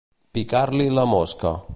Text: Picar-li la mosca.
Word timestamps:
Picar-li 0.37 0.87
la 0.99 1.05
mosca. 1.13 1.55